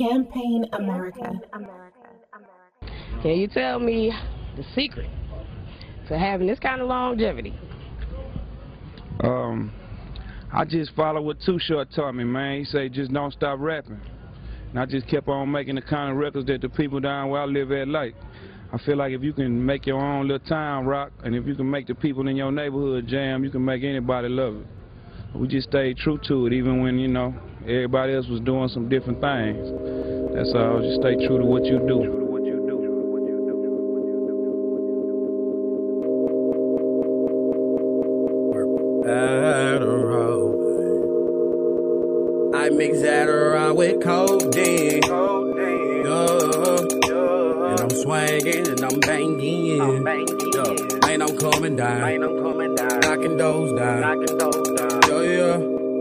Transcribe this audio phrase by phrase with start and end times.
[0.00, 1.40] Campaign AmerikA.
[3.22, 4.10] Can you tell me
[4.56, 5.10] the secret
[6.08, 7.54] to having this kind of longevity?
[9.22, 9.70] Um,
[10.52, 12.60] I just follow what Too Short taught me, man.
[12.60, 14.00] He say just don't stop rapping.
[14.70, 17.42] And I just kept on making the kind of records that the people down where
[17.42, 18.14] I live at like.
[18.72, 21.54] I feel like if you can make your own little town rock, and if you
[21.54, 24.66] can make the people in your neighborhood jam, you can make anybody love it.
[25.34, 28.88] We just stayed true to it, even when, you know, everybody else was doing some
[28.88, 29.89] different things.
[30.32, 32.16] That's all, just stay true to what you do.
[39.06, 40.54] Adderall.
[42.54, 45.02] I mix Adderall with codeine.
[45.02, 45.30] Yeah.
[47.70, 49.80] And I'm swinging and I'm banging.
[49.80, 50.38] I'm banging.
[50.54, 51.08] Yeah.
[51.08, 52.08] Ain't no coming down.
[52.08, 53.00] Ain't no coming down.
[53.00, 54.00] Knocking those down.
[54.00, 55.00] Knocking those down.
[55.08, 55.58] Yeah, yeah.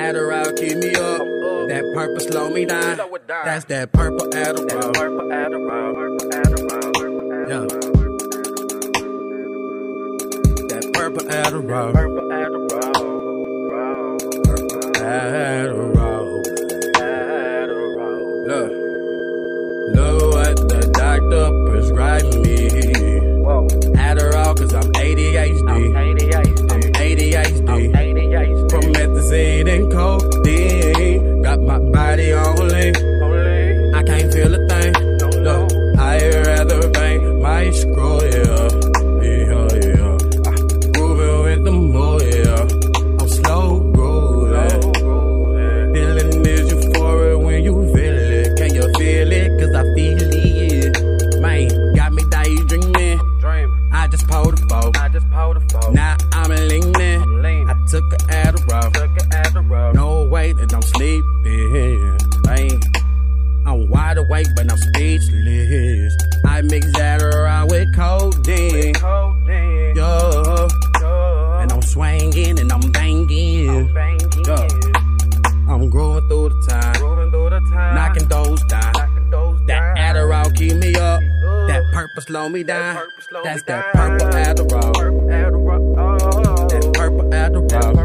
[0.00, 1.41] Adderall keep me up.
[1.72, 3.00] That purple slow me down.
[3.26, 4.92] That's that purple Adderall.
[4.92, 5.94] Purple Adderall.
[5.94, 7.48] Purple Adderall.
[7.48, 7.64] Yeah.
[10.68, 11.92] That purple Adderall.
[11.94, 12.92] Purple Adderall.
[15.00, 16.42] Adderall.
[17.00, 18.46] Adderall.
[18.48, 18.72] Look.
[19.96, 22.91] Look what the doctor prescribed me.
[77.70, 77.94] Time.
[77.94, 78.92] Knocking those down.
[79.66, 81.20] That Adderall keep me up.
[81.68, 83.06] That purple slow me down.
[83.44, 85.28] That's that purple Adderall.
[86.68, 88.01] That purple Adderall.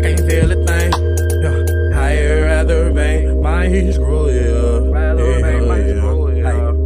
[0.00, 0.90] I can't feel a thing.
[1.44, 1.60] Yeah.
[2.00, 3.68] I'd rather bang my.
[3.68, 3.92] Hey,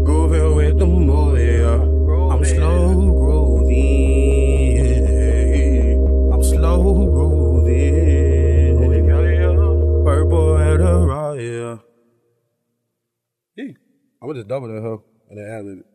[0.02, 1.78] grooving with the move, yeah.
[2.34, 3.94] I'm slow grooving.
[6.32, 8.82] I'm slow grooving.
[10.04, 11.78] Purple Adderall, yeah.
[13.54, 13.75] Yeah.
[14.20, 15.86] I'm gonna just double that hoe and then add it.